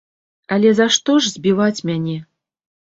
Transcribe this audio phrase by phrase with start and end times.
[0.55, 2.17] Але за што ж збіваць мяне?